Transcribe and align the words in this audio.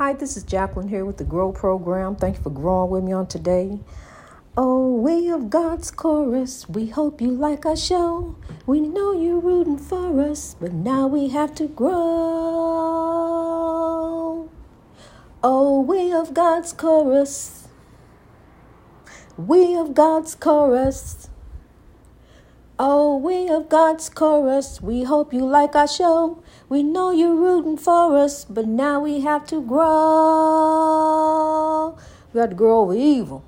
Hi, 0.00 0.14
this 0.14 0.34
is 0.38 0.44
Jacqueline 0.44 0.88
here 0.88 1.04
with 1.04 1.18
the 1.18 1.24
Grow 1.24 1.52
Program. 1.52 2.16
Thank 2.16 2.38
you 2.38 2.42
for 2.42 2.48
growing 2.48 2.90
with 2.90 3.04
me 3.04 3.12
on 3.12 3.26
today. 3.26 3.80
Oh, 4.56 4.94
we 4.94 5.28
of 5.28 5.50
God's 5.50 5.90
chorus, 5.90 6.66
we 6.70 6.86
hope 6.86 7.20
you 7.20 7.30
like 7.30 7.66
our 7.66 7.76
show. 7.76 8.34
We 8.64 8.80
know 8.80 9.12
you're 9.12 9.40
rooting 9.40 9.76
for 9.76 10.18
us, 10.22 10.56
but 10.58 10.72
now 10.72 11.06
we 11.06 11.28
have 11.28 11.54
to 11.56 11.68
grow. 11.68 11.90
Oh, 15.42 15.80
we 15.82 16.14
of 16.14 16.32
God's 16.32 16.72
chorus, 16.72 17.68
we 19.36 19.76
of 19.76 19.92
God's 19.92 20.34
chorus. 20.34 21.28
Oh, 22.78 23.18
we 23.18 23.50
of 23.50 23.68
God's 23.68 24.08
chorus, 24.08 24.80
we 24.80 25.02
hope 25.02 25.34
you 25.34 25.44
like 25.44 25.76
our 25.76 25.86
show. 25.86 26.42
We 26.70 26.82
know 26.84 27.10
you're 27.10 27.34
rooting 27.34 27.76
for 27.76 28.16
us, 28.16 28.44
but 28.44 28.68
now 28.68 29.00
we 29.00 29.22
have 29.22 29.44
to 29.48 29.60
grow. 29.60 29.88
We 32.32 32.38
got 32.40 32.50
to 32.50 32.54
grow 32.54 32.82
over 32.82 32.94
evil. 32.94 33.44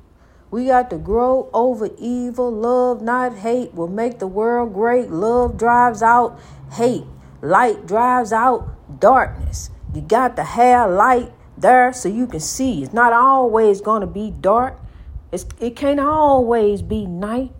We 0.50 0.66
got 0.66 0.90
to 0.90 0.98
grow 0.98 1.48
over 1.54 1.90
evil. 1.98 2.50
Love, 2.50 3.00
not 3.00 3.36
hate, 3.36 3.74
will 3.74 3.86
make 3.86 4.18
the 4.18 4.26
world 4.26 4.74
great. 4.74 5.08
Love 5.08 5.56
drives 5.56 6.02
out 6.02 6.36
hate. 6.72 7.04
Light 7.40 7.86
drives 7.86 8.32
out 8.32 8.74
darkness. 8.98 9.70
You 9.94 10.00
got 10.00 10.34
to 10.34 10.42
have 10.42 10.90
light 10.90 11.30
there 11.56 11.92
so 11.92 12.08
you 12.08 12.26
can 12.26 12.40
see. 12.40 12.82
It's 12.82 12.92
not 12.92 13.12
always 13.12 13.80
going 13.80 14.00
to 14.00 14.08
be 14.08 14.32
dark. 14.32 14.80
It's, 15.30 15.46
it 15.60 15.76
can't 15.76 16.00
always 16.00 16.82
be 16.82 17.06
night. 17.06 17.52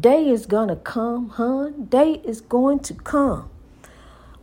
Day 0.00 0.30
is 0.30 0.46
going 0.46 0.68
to 0.68 0.76
come, 0.76 1.28
hun. 1.28 1.84
Day 1.84 2.22
is 2.24 2.40
going 2.40 2.78
to 2.80 2.94
come. 2.94 3.50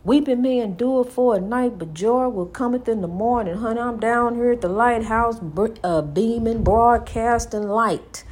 Weeping 0.04 0.42
may 0.42 0.58
endure 0.58 1.04
for 1.04 1.36
a 1.36 1.40
night, 1.40 1.78
but 1.78 1.94
joy 1.94 2.28
will 2.28 2.46
cometh 2.46 2.88
in 2.88 3.02
the 3.02 3.08
morning. 3.08 3.58
Honey, 3.58 3.78
I'm 3.78 4.00
down 4.00 4.34
here 4.34 4.50
at 4.50 4.60
the 4.60 4.68
lighthouse, 4.68 5.38
uh, 5.84 6.02
beaming, 6.02 6.64
broadcasting 6.64 7.68
light 7.68 8.24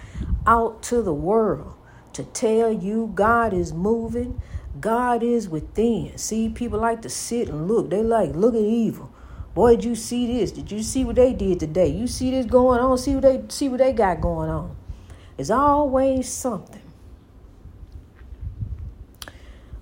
out 0.49 0.83
to 0.85 1.01
the 1.01 1.15
world 1.15 1.75
to 2.13 2.25
tell 2.25 2.73
you 2.73 3.13
God 3.15 3.53
is 3.53 3.73
moving, 3.73 4.43
God 4.81 5.23
is 5.23 5.49
within. 5.49 6.19
See, 6.19 6.49
people 6.49 6.81
like 6.81 7.03
to 7.03 7.09
sit 7.09 7.49
and 7.49 7.69
look. 7.69 7.91
They 7.91 8.03
like, 8.03 8.35
look 8.35 8.55
at 8.55 8.61
evil. 8.61 9.13
Boy, 9.55 9.77
did 9.77 9.85
you 9.85 9.95
see 9.95 10.27
this? 10.27 10.51
Did 10.51 10.73
you 10.73 10.83
see 10.83 11.05
what 11.05 11.17
they 11.17 11.33
did 11.33 11.61
today? 11.61 11.87
You 11.87 12.09
see 12.09 12.33
this 12.33 12.47
going 12.47 12.81
on? 12.81 12.99
See 12.99 13.15
what 13.15 13.23
they 13.23 13.45
see 13.49 13.69
what 13.69 13.79
they 13.79 13.93
got 13.93 14.21
going 14.21 14.51
on. 14.51 14.77
It's 15.39 15.51
always 15.51 16.29
something. 16.29 16.83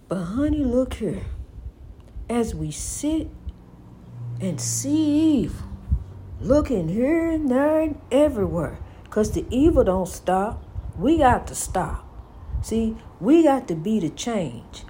But 0.08 0.22
honey, 0.22 0.64
look 0.64 0.94
here 0.94 1.22
as 2.28 2.54
we 2.54 2.70
sit 2.70 3.28
and 4.40 4.60
see 4.60 5.42
evil, 5.42 5.66
looking 6.40 6.88
here 6.88 7.28
and 7.30 7.50
there 7.50 7.80
and 7.80 8.00
everywhere, 8.10 8.78
because 9.04 9.32
the 9.32 9.44
evil 9.50 9.84
don't 9.84 10.08
stop. 10.08 10.64
We 10.96 11.18
got 11.18 11.46
to 11.48 11.54
stop. 11.54 12.04
See, 12.62 12.96
we 13.20 13.42
got 13.44 13.68
to 13.68 13.74
be 13.74 14.00
the 14.00 14.10
change. 14.10 14.84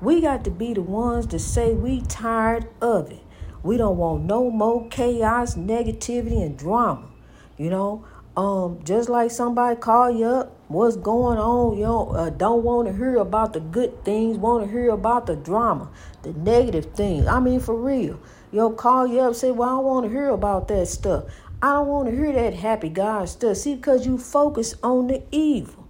We 0.00 0.20
got 0.20 0.44
to 0.44 0.50
be 0.50 0.74
the 0.74 0.82
ones 0.82 1.26
to 1.26 1.38
say 1.38 1.74
we 1.74 2.02
tired 2.02 2.68
of 2.80 3.10
it. 3.10 3.22
We 3.62 3.76
don't 3.76 3.96
want 3.96 4.24
no 4.24 4.50
more 4.50 4.88
chaos, 4.88 5.56
negativity, 5.56 6.40
and 6.44 6.56
drama. 6.56 7.08
You 7.56 7.70
know, 7.70 8.04
um, 8.36 8.78
just 8.84 9.08
like 9.08 9.32
somebody 9.32 9.74
call 9.80 10.12
you 10.12 10.26
up, 10.26 10.56
what's 10.68 10.96
going 10.96 11.38
on? 11.38 11.76
You 11.76 11.84
know, 11.84 12.10
uh, 12.10 12.30
don't 12.30 12.62
want 12.62 12.88
to 12.88 12.94
hear 12.94 13.16
about 13.16 13.52
the 13.52 13.60
good 13.60 14.04
things, 14.04 14.36
want 14.36 14.64
to 14.64 14.70
hear 14.70 14.90
about 14.90 15.26
the 15.26 15.36
drama, 15.36 15.90
the 16.22 16.32
negative 16.32 16.92
things. 16.94 17.26
I 17.26 17.40
mean, 17.40 17.60
for 17.60 17.74
real. 17.74 18.20
Yo, 18.52 18.70
call 18.70 19.06
you 19.06 19.20
up, 19.20 19.34
say, 19.34 19.50
well, 19.50 19.68
I 19.68 19.72
don't 19.72 19.84
want 19.84 20.06
to 20.06 20.10
hear 20.10 20.28
about 20.30 20.68
that 20.68 20.86
stuff. 20.86 21.24
I 21.60 21.72
don't 21.72 21.88
want 21.88 22.08
to 22.08 22.16
hear 22.16 22.32
that 22.32 22.54
happy 22.54 22.88
God 22.88 23.28
stuff. 23.28 23.56
See, 23.56 23.74
because 23.74 24.06
you 24.06 24.16
focus 24.16 24.74
on 24.82 25.08
the 25.08 25.22
evil. 25.30 25.88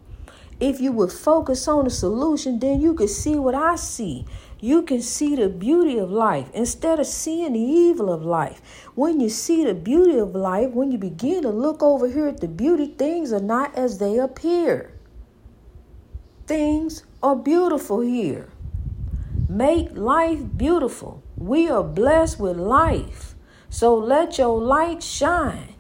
If 0.61 0.81
you 0.81 0.91
would 0.93 1.13
focus 1.13 1.69
on 1.69 1.85
the 1.85 1.91
solution, 1.91 2.59
then 2.59 2.81
you 2.81 2.95
could 2.95 3.11
see 3.11 3.37
what 3.37 3.55
I 3.55 3.77
see 3.77 4.27
you 4.61 4.83
can 4.83 5.01
see 5.01 5.37
the 5.37 5.49
beauty 5.49 5.99
of 5.99 6.11
life 6.11 6.49
instead 6.53 6.99
of 6.99 7.07
seeing 7.07 7.53
the 7.53 7.61
evil 7.61 8.13
of 8.13 8.23
life. 8.23 8.61
When 8.95 9.21
you 9.21 9.29
see 9.29 9.65
the 9.65 9.75
beauty 9.75 10.19
of 10.19 10.35
life, 10.35 10.71
when 10.71 10.91
you 10.91 10.99
begin 10.99 11.43
to 11.43 11.51
look 11.51 11.83
over 11.83 12.09
here 12.09 12.27
at 12.27 12.41
the 12.41 12.49
beauty, 12.49 12.87
things 12.87 13.33
are 13.33 13.41
not 13.41 13.77
as 13.77 13.99
they 13.99 14.19
appear. 14.19 14.93
Things 16.47 17.05
are 17.23 17.37
beautiful 17.37 18.01
here. 18.01 18.49
Make 19.49 19.97
life 19.97 20.41
beautiful. 20.57 21.23
We 21.37 21.71
are 21.71 21.85
blessed 21.85 22.41
with 22.41 22.57
life. 22.57 23.35
So 23.71 23.95
let 23.95 24.39
your 24.39 24.61
light 24.61 25.03
shine. 25.03 25.75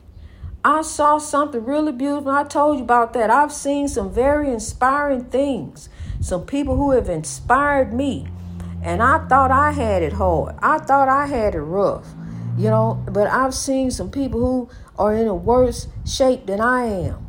I 0.64 0.82
saw 0.82 1.18
something 1.18 1.64
really 1.64 1.92
beautiful. 1.92 2.30
I 2.30 2.44
told 2.44 2.78
you 2.78 2.84
about 2.84 3.12
that. 3.14 3.30
I've 3.30 3.52
seen 3.52 3.88
some 3.88 4.12
very 4.12 4.50
inspiring 4.50 5.24
things. 5.24 5.88
Some 6.20 6.46
people 6.46 6.76
who 6.76 6.92
have 6.92 7.08
inspired 7.08 7.92
me. 7.92 8.28
And 8.88 9.02
I 9.02 9.18
thought 9.28 9.50
I 9.50 9.72
had 9.72 10.02
it 10.02 10.14
hard. 10.14 10.54
I 10.62 10.78
thought 10.78 11.10
I 11.10 11.26
had 11.26 11.54
it 11.54 11.60
rough. 11.60 12.06
You 12.56 12.70
know, 12.70 13.04
but 13.04 13.26
I've 13.26 13.52
seen 13.52 13.90
some 13.90 14.10
people 14.10 14.40
who 14.40 14.70
are 14.98 15.14
in 15.14 15.26
a 15.26 15.34
worse 15.34 15.88
shape 16.06 16.46
than 16.46 16.62
I 16.62 16.86
am. 16.86 17.26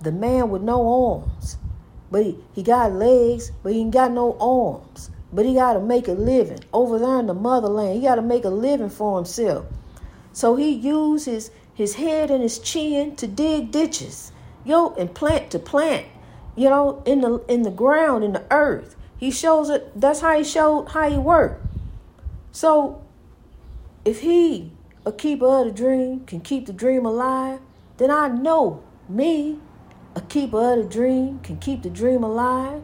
The 0.00 0.12
man 0.12 0.48
with 0.48 0.62
no 0.62 1.18
arms. 1.18 1.58
But 2.12 2.22
he, 2.24 2.38
he 2.52 2.62
got 2.62 2.92
legs, 2.92 3.50
but 3.64 3.72
he 3.72 3.80
ain't 3.80 3.90
got 3.90 4.12
no 4.12 4.36
arms. 4.38 5.10
But 5.32 5.44
he 5.44 5.54
got 5.54 5.72
to 5.72 5.80
make 5.80 6.06
a 6.06 6.12
living. 6.12 6.60
Over 6.72 7.00
there 7.00 7.18
in 7.18 7.26
the 7.26 7.34
motherland, 7.34 7.96
he 7.96 8.02
got 8.02 8.14
to 8.14 8.22
make 8.22 8.44
a 8.44 8.50
living 8.50 8.88
for 8.88 9.16
himself. 9.16 9.66
So 10.32 10.54
he 10.54 10.70
uses 10.70 11.50
his 11.74 11.96
head 11.96 12.30
and 12.30 12.44
his 12.44 12.60
chin 12.60 13.16
to 13.16 13.26
dig 13.26 13.72
ditches, 13.72 14.30
yo, 14.64 14.94
and 14.94 15.12
plant 15.12 15.50
to 15.50 15.58
plant, 15.58 16.06
you 16.54 16.70
know, 16.70 17.02
in 17.04 17.22
the 17.22 17.38
in 17.48 17.62
the 17.62 17.72
ground, 17.72 18.22
in 18.22 18.34
the 18.34 18.44
earth. 18.52 18.94
He 19.22 19.30
shows 19.30 19.70
it. 19.70 19.92
That's 19.94 20.18
how 20.18 20.36
he 20.36 20.42
showed 20.42 20.86
how 20.86 21.08
he 21.08 21.16
worked. 21.16 21.64
So, 22.50 23.04
if 24.04 24.22
he, 24.22 24.72
a 25.06 25.12
keeper 25.12 25.46
of 25.46 25.66
the 25.66 25.70
dream, 25.70 26.24
can 26.26 26.40
keep 26.40 26.66
the 26.66 26.72
dream 26.72 27.06
alive, 27.06 27.60
then 27.98 28.10
I 28.10 28.26
know 28.26 28.82
me, 29.08 29.60
a 30.16 30.22
keeper 30.22 30.72
of 30.72 30.78
the 30.78 30.92
dream, 30.92 31.38
can 31.38 31.58
keep 31.58 31.84
the 31.84 31.88
dream 31.88 32.24
alive, 32.24 32.82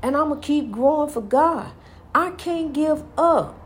and 0.00 0.16
I'm 0.16 0.28
gonna 0.28 0.40
keep 0.40 0.70
growing 0.70 1.10
for 1.10 1.22
God. 1.22 1.72
I 2.14 2.30
can't 2.30 2.72
give 2.72 3.02
up. 3.18 3.58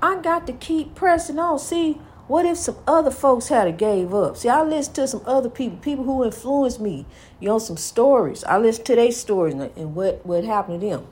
I 0.00 0.20
got 0.20 0.46
to 0.46 0.52
keep 0.52 0.94
pressing 0.94 1.40
on. 1.40 1.58
See, 1.58 1.94
what 2.28 2.46
if 2.46 2.56
some 2.56 2.76
other 2.86 3.10
folks 3.10 3.48
had 3.48 3.76
gave 3.76 4.14
up? 4.14 4.36
See, 4.36 4.48
I 4.48 4.62
listen 4.62 4.94
to 4.94 5.08
some 5.08 5.22
other 5.26 5.50
people, 5.50 5.78
people 5.78 6.04
who 6.04 6.24
influenced 6.24 6.80
me. 6.80 7.04
You 7.40 7.48
know, 7.48 7.58
some 7.58 7.76
stories. 7.76 8.44
I 8.44 8.58
listen 8.58 8.84
to 8.84 8.94
their 8.94 9.10
stories 9.10 9.54
and 9.54 9.96
what 9.96 10.24
what 10.24 10.44
happened 10.44 10.82
to 10.82 10.86
them. 10.86 11.06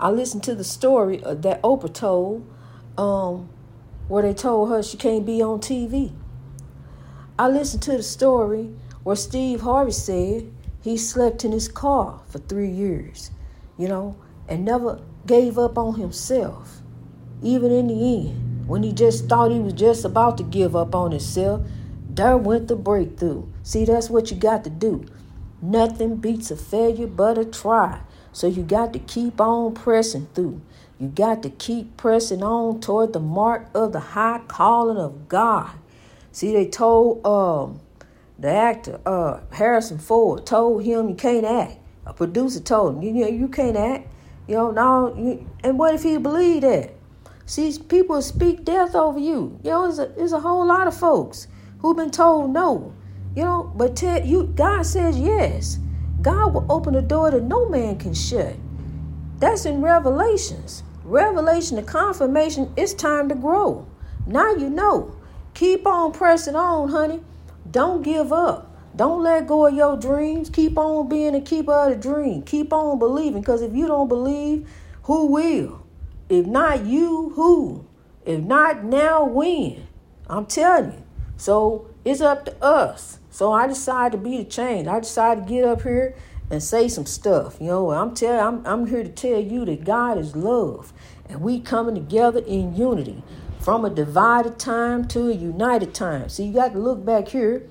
I 0.00 0.10
listened 0.10 0.42
to 0.44 0.54
the 0.54 0.64
story 0.64 1.18
that 1.18 1.60
Oprah 1.60 1.92
told, 1.92 2.50
um, 2.96 3.50
where 4.08 4.22
they 4.22 4.32
told 4.32 4.70
her 4.70 4.82
she 4.82 4.96
can't 4.96 5.26
be 5.26 5.42
on 5.42 5.60
TV. 5.60 6.12
I 7.38 7.48
listened 7.48 7.82
to 7.82 7.98
the 7.98 8.02
story 8.02 8.70
where 9.02 9.14
Steve 9.14 9.60
Harvey 9.60 9.92
said 9.92 10.50
he 10.80 10.96
slept 10.96 11.44
in 11.44 11.52
his 11.52 11.68
car 11.68 12.22
for 12.30 12.38
three 12.38 12.70
years, 12.70 13.30
you 13.76 13.88
know, 13.88 14.16
and 14.48 14.64
never 14.64 15.02
gave 15.26 15.58
up 15.58 15.76
on 15.76 16.00
himself, 16.00 16.80
even 17.42 17.70
in 17.70 17.88
the 17.88 17.94
end, 17.94 18.66
when 18.66 18.82
he 18.82 18.92
just 18.92 19.28
thought 19.28 19.50
he 19.50 19.60
was 19.60 19.74
just 19.74 20.06
about 20.06 20.38
to 20.38 20.44
give 20.44 20.74
up 20.74 20.94
on 20.94 21.10
himself. 21.10 21.60
There 22.08 22.38
went 22.38 22.68
the 22.68 22.76
breakthrough. 22.76 23.46
See, 23.62 23.84
that's 23.84 24.08
what 24.08 24.30
you 24.30 24.38
got 24.38 24.64
to 24.64 24.70
do. 24.70 25.04
Nothing 25.60 26.16
beats 26.16 26.50
a 26.50 26.56
failure 26.56 27.06
but 27.06 27.36
a 27.36 27.44
try. 27.44 28.00
So 28.32 28.46
you 28.46 28.62
got 28.62 28.92
to 28.92 28.98
keep 28.98 29.40
on 29.40 29.74
pressing 29.74 30.28
through. 30.34 30.60
You 30.98 31.08
got 31.08 31.42
to 31.42 31.50
keep 31.50 31.96
pressing 31.96 32.42
on 32.42 32.80
toward 32.80 33.12
the 33.12 33.20
mark 33.20 33.68
of 33.74 33.92
the 33.92 34.00
high 34.00 34.42
calling 34.46 34.98
of 34.98 35.28
God. 35.28 35.70
See, 36.30 36.52
they 36.52 36.66
told 36.66 37.26
um, 37.26 37.80
the 38.38 38.50
actor 38.50 39.00
uh, 39.04 39.40
Harrison 39.50 39.98
Ford 39.98 40.46
told 40.46 40.84
him 40.84 41.08
you 41.08 41.14
can't 41.14 41.44
act. 41.44 41.78
A 42.06 42.12
producer 42.12 42.60
told 42.60 42.96
him 42.96 43.02
you 43.02 43.12
know 43.12 43.28
you 43.28 43.48
can't 43.48 43.76
act. 43.76 44.08
You 44.46 44.56
know 44.56 44.70
now. 44.70 45.14
You, 45.14 45.48
and 45.64 45.78
what 45.78 45.94
if 45.94 46.02
he 46.02 46.18
believed 46.18 46.64
that? 46.64 46.92
See, 47.46 47.76
people 47.88 48.22
speak 48.22 48.64
death 48.64 48.94
over 48.94 49.18
you. 49.18 49.58
You 49.64 49.70
know, 49.70 49.82
there's 49.82 49.98
a, 49.98 50.06
there's 50.16 50.32
a 50.32 50.40
whole 50.40 50.66
lot 50.66 50.86
of 50.86 50.96
folks 50.96 51.48
who've 51.78 51.96
been 51.96 52.10
told 52.10 52.52
no. 52.52 52.94
You 53.34 53.44
know, 53.44 53.72
but 53.74 53.96
tell 53.96 54.24
you 54.24 54.44
God 54.54 54.86
says 54.86 55.18
yes. 55.18 55.78
God 56.22 56.54
will 56.54 56.66
open 56.70 56.94
a 56.94 57.02
door 57.02 57.30
that 57.30 57.42
no 57.42 57.68
man 57.68 57.98
can 57.98 58.14
shut. 58.14 58.56
That's 59.38 59.64
in 59.64 59.80
Revelations. 59.80 60.82
Revelation, 61.04 61.76
the 61.76 61.82
confirmation, 61.82 62.72
it's 62.76 62.92
time 62.92 63.28
to 63.30 63.34
grow. 63.34 63.86
Now 64.26 64.54
you 64.54 64.68
know. 64.68 65.16
Keep 65.54 65.86
on 65.86 66.12
pressing 66.12 66.54
on, 66.54 66.90
honey. 66.90 67.20
Don't 67.70 68.02
give 68.02 68.32
up. 68.32 68.70
Don't 68.94 69.22
let 69.22 69.46
go 69.46 69.66
of 69.66 69.74
your 69.74 69.96
dreams. 69.96 70.50
Keep 70.50 70.76
on 70.76 71.08
being 71.08 71.34
a 71.34 71.40
keeper 71.40 71.72
of 71.72 71.90
the 71.90 71.96
dream. 71.96 72.42
Keep 72.42 72.72
on 72.72 72.98
believing. 72.98 73.40
Because 73.40 73.62
if 73.62 73.74
you 73.74 73.86
don't 73.86 74.08
believe, 74.08 74.68
who 75.04 75.26
will? 75.26 75.86
If 76.28 76.46
not 76.46 76.84
you, 76.84 77.30
who? 77.34 77.86
If 78.24 78.40
not 78.40 78.84
now, 78.84 79.24
when? 79.24 79.86
I'm 80.28 80.46
telling 80.46 80.92
you. 80.92 81.02
So 81.36 81.89
it's 82.04 82.20
up 82.20 82.44
to 82.46 82.64
us. 82.64 83.18
So 83.30 83.52
I 83.52 83.66
decided 83.66 84.16
to 84.16 84.22
be 84.22 84.38
the 84.38 84.44
change. 84.44 84.88
I 84.88 85.00
decided 85.00 85.46
to 85.46 85.52
get 85.52 85.64
up 85.64 85.82
here 85.82 86.14
and 86.50 86.62
say 86.62 86.88
some 86.88 87.06
stuff. 87.06 87.58
You 87.60 87.68
know, 87.68 87.90
I'm 87.90 88.14
telling 88.14 88.40
I'm 88.40 88.66
I'm 88.66 88.86
here 88.86 89.02
to 89.02 89.08
tell 89.08 89.40
you 89.40 89.64
that 89.66 89.84
God 89.84 90.18
is 90.18 90.34
love. 90.34 90.92
And 91.28 91.40
we 91.40 91.60
coming 91.60 91.94
together 91.94 92.40
in 92.40 92.74
unity 92.74 93.22
from 93.60 93.84
a 93.84 93.90
divided 93.90 94.58
time 94.58 95.06
to 95.08 95.28
a 95.28 95.32
united 95.32 95.94
time. 95.94 96.28
So 96.28 96.42
you 96.42 96.52
got 96.52 96.72
to 96.72 96.78
look 96.78 97.04
back 97.04 97.28
here. 97.28 97.68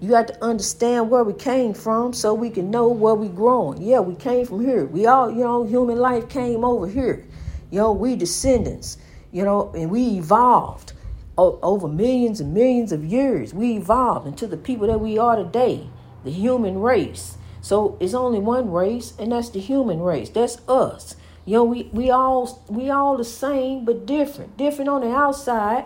You 0.00 0.10
got 0.10 0.28
to 0.28 0.44
understand 0.44 1.08
where 1.08 1.24
we 1.24 1.32
came 1.32 1.72
from 1.72 2.12
so 2.12 2.34
we 2.34 2.50
can 2.50 2.70
know 2.70 2.88
where 2.88 3.14
we 3.14 3.28
growing. 3.28 3.80
Yeah, 3.80 4.00
we 4.00 4.14
came 4.14 4.44
from 4.44 4.64
here. 4.64 4.84
We 4.84 5.06
all, 5.06 5.30
you 5.30 5.44
know, 5.44 5.64
human 5.64 5.98
life 5.98 6.28
came 6.28 6.64
over 6.64 6.86
here. 6.86 7.24
You 7.70 7.78
know, 7.78 7.92
we 7.92 8.16
descendants, 8.16 8.98
you 9.32 9.44
know, 9.44 9.72
and 9.74 9.90
we 9.90 10.18
evolved 10.18 10.92
over 11.36 11.88
millions 11.88 12.40
and 12.40 12.54
millions 12.54 12.92
of 12.92 13.04
years. 13.04 13.52
We 13.52 13.76
evolved 13.76 14.26
into 14.26 14.46
the 14.46 14.56
people 14.56 14.86
that 14.86 15.00
we 15.00 15.18
are 15.18 15.36
today, 15.36 15.88
the 16.24 16.30
human 16.30 16.80
race. 16.80 17.36
So 17.60 17.96
it's 18.00 18.14
only 18.14 18.38
one 18.38 18.70
race, 18.70 19.12
and 19.18 19.32
that's 19.32 19.50
the 19.50 19.60
human 19.60 20.00
race. 20.00 20.30
That's 20.30 20.58
us. 20.68 21.16
You 21.44 21.54
know, 21.54 21.64
we, 21.64 21.84
we 21.92 22.10
all 22.10 22.64
we 22.68 22.90
all 22.90 23.16
the 23.16 23.24
same 23.24 23.84
but 23.84 24.06
different. 24.06 24.56
Different 24.56 24.88
on 24.88 25.02
the 25.02 25.12
outside, 25.12 25.84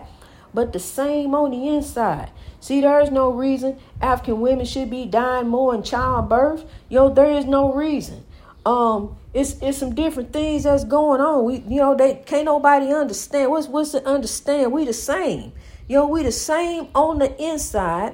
but 0.53 0.73
the 0.73 0.79
same 0.79 1.35
on 1.35 1.51
the 1.51 1.67
inside. 1.67 2.31
See, 2.59 2.81
there 2.81 3.01
is 3.01 3.11
no 3.11 3.31
reason 3.31 3.79
African 4.01 4.41
women 4.41 4.65
should 4.65 4.89
be 4.89 5.05
dying 5.05 5.47
more 5.47 5.73
in 5.73 5.83
childbirth. 5.83 6.65
Yo, 6.89 7.09
there 7.09 7.31
is 7.31 7.45
no 7.45 7.73
reason. 7.73 8.23
Um, 8.65 9.17
it's 9.33 9.55
it's 9.61 9.77
some 9.77 9.95
different 9.95 10.33
things 10.33 10.63
that's 10.63 10.83
going 10.83 11.21
on. 11.21 11.45
We 11.45 11.63
you 11.67 11.81
know 11.81 11.95
they 11.95 12.15
can't 12.25 12.45
nobody 12.45 12.93
understand. 12.93 13.49
What's 13.49 13.67
what's 13.67 13.91
to 13.91 14.05
understand? 14.05 14.71
We 14.71 14.85
the 14.85 14.93
same. 14.93 15.53
You 15.87 15.97
know, 15.97 16.07
we 16.07 16.23
the 16.23 16.31
same 16.31 16.87
on 16.95 17.19
the 17.19 17.35
inside, 17.41 18.13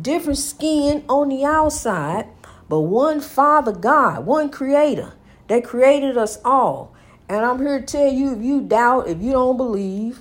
different 0.00 0.38
skin 0.38 1.04
on 1.08 1.28
the 1.28 1.44
outside 1.44 2.26
but 2.68 2.80
one 2.80 3.20
Father 3.20 3.72
God, 3.72 4.26
one 4.26 4.50
Creator 4.50 5.14
that 5.48 5.64
created 5.64 6.18
us 6.18 6.38
all. 6.44 6.94
And 7.28 7.44
I'm 7.44 7.58
here 7.58 7.80
to 7.80 7.86
tell 7.86 8.12
you 8.12 8.34
if 8.34 8.42
you 8.42 8.60
doubt, 8.60 9.08
if 9.08 9.22
you 9.22 9.32
don't 9.32 9.56
believe, 9.56 10.20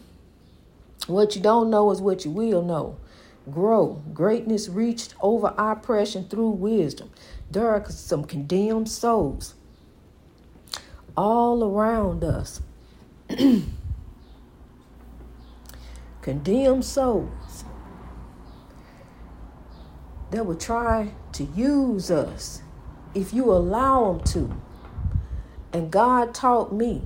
what 1.08 1.36
you 1.36 1.42
don't 1.42 1.70
know 1.70 1.92
is 1.92 2.02
what 2.02 2.26
you 2.26 2.32
will 2.32 2.62
know. 2.62 2.98
Grow. 3.52 4.02
Greatness 4.14 4.68
reached 4.68 5.16
over 5.22 5.54
oppression 5.58 6.28
through 6.28 6.52
wisdom. 6.52 7.12
There 7.50 7.70
are 7.70 7.90
some 7.90 8.26
condemned 8.26 8.90
souls 8.90 9.56
all 11.18 11.64
around 11.64 12.24
us. 12.24 12.62
condemned 16.28 16.84
souls 16.84 17.64
that 20.30 20.46
will 20.46 20.58
try 20.58 21.10
to 21.32 21.46
use 21.56 22.12
us 22.12 22.62
if 23.16 23.34
you 23.34 23.50
allow 23.50 24.12
them 24.12 24.26
to. 24.26 24.54
And 25.72 25.90
God 25.90 26.34
taught 26.34 26.74
me 26.74 27.04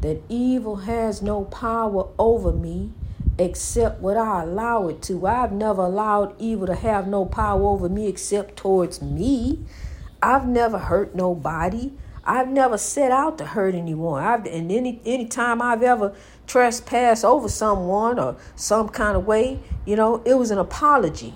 that 0.00 0.20
evil 0.28 0.76
has 0.76 1.22
no 1.22 1.44
power 1.44 2.08
over 2.18 2.52
me 2.52 2.92
except 3.38 4.00
what 4.00 4.16
I 4.16 4.42
allow 4.42 4.88
it 4.88 5.00
to. 5.02 5.28
I've 5.28 5.52
never 5.52 5.82
allowed 5.82 6.34
evil 6.40 6.66
to 6.66 6.74
have 6.74 7.06
no 7.06 7.24
power 7.24 7.62
over 7.68 7.88
me 7.88 8.08
except 8.08 8.56
towards 8.56 9.00
me. 9.00 9.60
I've 10.20 10.48
never 10.48 10.78
hurt 10.78 11.14
nobody. 11.14 11.92
I've 12.26 12.48
never 12.48 12.76
set 12.76 13.12
out 13.12 13.38
to 13.38 13.46
hurt 13.46 13.76
anyone. 13.76 14.22
I've 14.22 14.46
and 14.46 14.70
any 14.72 15.00
any 15.06 15.26
time 15.26 15.62
I've 15.62 15.82
ever 15.82 16.12
trespassed 16.48 17.24
over 17.24 17.48
someone 17.48 18.18
or 18.18 18.36
some 18.56 18.88
kind 18.88 19.16
of 19.16 19.26
way, 19.26 19.60
you 19.84 19.94
know, 19.94 20.22
it 20.24 20.34
was 20.34 20.50
an 20.50 20.58
apology. 20.58 21.34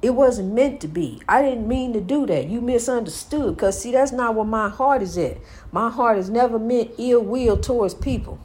It 0.00 0.14
wasn't 0.14 0.54
meant 0.54 0.80
to 0.80 0.88
be. 0.88 1.20
I 1.28 1.42
didn't 1.42 1.68
mean 1.68 1.92
to 1.92 2.00
do 2.00 2.24
that. 2.26 2.48
You 2.48 2.62
misunderstood. 2.62 3.54
Because, 3.54 3.78
see, 3.78 3.92
that's 3.92 4.12
not 4.12 4.34
where 4.34 4.46
my 4.46 4.70
heart 4.70 5.02
is 5.02 5.18
at. 5.18 5.36
My 5.72 5.90
heart 5.90 6.16
has 6.16 6.30
never 6.30 6.58
meant 6.58 6.92
ill 6.96 7.20
will 7.20 7.58
towards 7.58 7.92
people. 7.92 8.38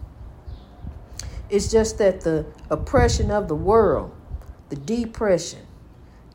It's 1.50 1.71
just 1.71 1.97
that 2.00 2.21
the 2.21 2.45
oppression 2.69 3.31
of 3.31 3.47
the 3.47 3.56
world, 3.56 4.12
the 4.68 4.75
depression, 4.75 5.62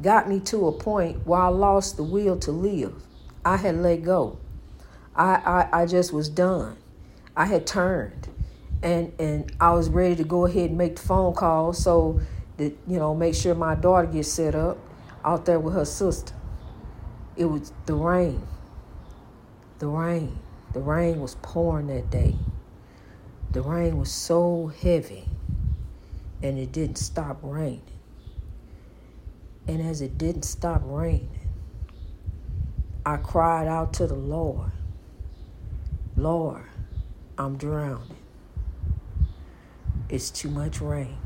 got 0.00 0.26
me 0.26 0.40
to 0.40 0.68
a 0.68 0.72
point 0.72 1.26
where 1.26 1.40
I 1.40 1.48
lost 1.48 1.98
the 1.98 2.02
will 2.02 2.38
to 2.38 2.50
live. 2.50 2.94
I 3.44 3.58
had 3.58 3.76
let 3.76 4.02
go. 4.02 4.38
I, 5.20 5.34
I, 5.34 5.82
I 5.82 5.87
just 5.87 6.14
was 6.14 6.31
done. 6.31 6.78
I 7.37 7.44
had 7.44 7.67
turned. 7.67 8.28
And, 8.82 9.12
and 9.19 9.52
I 9.61 9.72
was 9.75 9.90
ready 9.90 10.17
to 10.17 10.25
go 10.25 10.46
ahead 10.46 10.70
and 10.70 10.78
make 10.78 10.96
the 10.96 11.02
phone 11.02 11.34
call 11.34 11.75
so 11.75 12.22
that, 12.56 12.75
you 12.87 12.99
know, 12.99 13.14
make 13.14 13.34
sure 13.34 13.55
my 13.55 13.75
daughter 13.75 14.06
gets 14.06 14.32
set 14.32 14.55
up 14.55 14.78
out 15.22 15.44
there 15.44 15.61
with 15.61 15.75
her 15.75 15.84
sister. 15.84 16.32
It 17.37 17.44
was 17.44 17.70
the 17.84 17.93
rain. 17.94 18.46
The 19.78 19.88
rain. 19.88 20.38
The 20.72 20.81
rain 20.81 21.20
was 21.20 21.34
pouring 21.43 21.88
that 21.88 22.08
day. 22.08 22.37
The 23.50 23.61
rain 23.61 23.99
was 23.99 24.11
so 24.11 24.72
heavy 24.81 25.28
and 26.43 26.58
it 26.58 26.72
didn't 26.72 26.96
stop 26.96 27.40
raining. 27.43 27.82
And 29.69 29.82
as 29.82 30.00
it 30.00 30.17
didn't 30.17 30.44
stop 30.44 30.81
raining, 30.87 31.28
I 33.05 33.19
cried 33.19 33.69
out 33.69 33.93
to 33.94 34.06
the 34.06 34.14
Lord 34.14 34.72
Lord, 36.20 36.64
I'm 37.38 37.56
drowning. 37.56 38.14
It's 40.11 40.31
too 40.31 40.50
much 40.50 40.82
rain. 40.82 41.17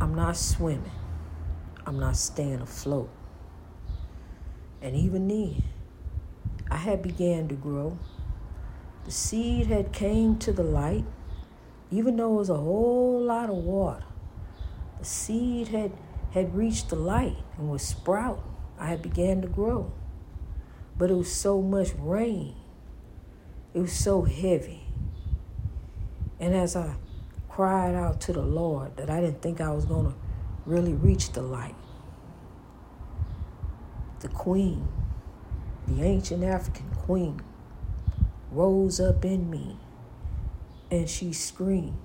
I'm 0.00 0.16
not 0.16 0.36
swimming. 0.36 0.90
I'm 1.86 2.00
not 2.00 2.16
staying 2.16 2.60
afloat. 2.60 3.08
And 4.80 4.96
even 4.96 5.28
then, 5.28 5.62
I 6.72 6.76
had 6.78 7.02
began 7.02 7.46
to 7.46 7.54
grow. 7.54 8.00
The 9.04 9.12
seed 9.12 9.68
had 9.68 9.92
came 9.92 10.36
to 10.38 10.52
the 10.52 10.64
light, 10.64 11.04
even 11.92 12.16
though 12.16 12.34
it 12.34 12.38
was 12.38 12.50
a 12.50 12.56
whole 12.56 13.22
lot 13.22 13.48
of 13.48 13.58
water. 13.58 14.02
The 14.98 15.04
seed 15.04 15.68
had 15.68 15.92
had 16.32 16.56
reached 16.56 16.88
the 16.88 16.96
light 16.96 17.36
and 17.56 17.70
was 17.70 17.82
sprout. 17.82 18.42
I 18.76 18.86
had 18.86 19.02
began 19.02 19.40
to 19.42 19.46
grow. 19.46 19.92
But 20.98 21.12
it 21.12 21.14
was 21.14 21.30
so 21.32 21.62
much 21.62 21.90
rain. 21.96 22.56
It 23.74 23.80
was 23.80 23.92
so 23.92 24.22
heavy. 24.22 24.84
And 26.38 26.54
as 26.54 26.76
I 26.76 26.96
cried 27.48 27.94
out 27.94 28.20
to 28.22 28.32
the 28.32 28.42
Lord 28.42 28.96
that 28.96 29.08
I 29.08 29.20
didn't 29.20 29.42
think 29.42 29.60
I 29.60 29.70
was 29.70 29.84
going 29.84 30.06
to 30.06 30.14
really 30.66 30.94
reach 30.94 31.32
the 31.32 31.42
light. 31.42 31.74
The 34.20 34.28
queen, 34.28 34.88
the 35.86 36.02
ancient 36.02 36.44
African 36.44 36.90
queen, 36.90 37.40
rose 38.50 39.00
up 39.00 39.24
in 39.24 39.48
me 39.50 39.78
and 40.90 41.08
she 41.08 41.32
screamed, 41.32 41.96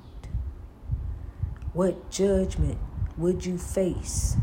What 1.74 2.10
judgment 2.10 2.78
would 3.18 3.46
you 3.46 3.58
face 3.58 4.38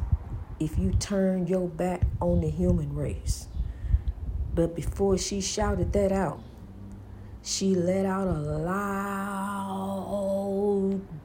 if 0.60 0.78
you 0.78 0.92
turned 0.92 1.48
your 1.48 1.68
back 1.68 2.02
on 2.20 2.42
the 2.42 2.50
human 2.50 2.94
race? 2.94 3.48
But 4.54 4.76
before 4.76 5.16
she 5.16 5.40
shouted 5.40 5.92
that 5.94 6.12
out, 6.12 6.42
she 7.46 7.74
let 7.74 8.06
out 8.06 8.26
a 8.26 8.40
loud, 8.40 9.28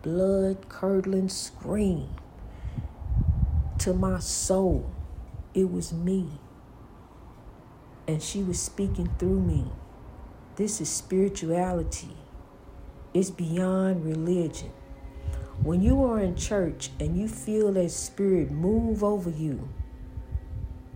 blood 0.02 0.68
curdling 0.68 1.30
scream 1.30 2.10
to 3.78 3.94
my 3.94 4.20
soul. 4.20 4.92
It 5.54 5.72
was 5.72 5.94
me. 5.94 6.28
And 8.06 8.22
she 8.22 8.44
was 8.44 8.60
speaking 8.60 9.10
through 9.18 9.40
me. 9.40 9.72
This 10.58 10.82
is 10.82 10.90
spirituality, 10.90 12.18
it's 13.14 13.30
beyond 13.32 14.04
religion. 14.04 14.72
When 15.64 15.82
you 15.82 16.04
are 16.04 16.20
in 16.20 16.36
church 16.36 16.90
and 17.00 17.18
you 17.18 17.30
feel 17.30 17.72
that 17.74 17.92
spirit 17.92 18.52
move 18.52 19.06
over 19.06 19.30
you, 19.30 19.70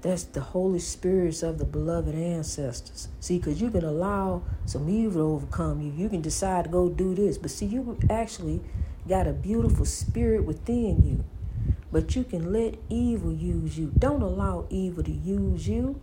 that's 0.03 0.25
the 0.25 0.41
Holy 0.41 0.79
Spirits 0.79 1.43
of 1.43 1.59
the 1.59 1.65
beloved 1.65 2.13
ancestors. 2.13 3.07
See, 3.21 3.37
because 3.37 3.61
you 3.61 3.71
can 3.71 3.85
allow 3.85 4.43
some 4.65 4.89
evil 4.89 5.21
to 5.21 5.33
overcome 5.33 5.79
you. 5.79 5.93
You 5.93 6.09
can 6.09 6.21
decide 6.21 6.65
to 6.65 6.69
go 6.69 6.89
do 6.89 7.15
this. 7.15 7.37
But 7.37 7.51
see, 7.51 7.67
you 7.67 7.97
actually 8.09 8.59
got 9.07 9.27
a 9.27 9.31
beautiful 9.31 9.85
spirit 9.85 10.43
within 10.43 11.01
you. 11.05 11.23
But 11.89 12.17
you 12.17 12.25
can 12.25 12.51
let 12.51 12.75
evil 12.89 13.31
use 13.31 13.77
you. 13.77 13.93
Don't 13.97 14.21
allow 14.21 14.65
evil 14.69 15.05
to 15.05 15.11
use 15.11 15.69
you. 15.69 16.01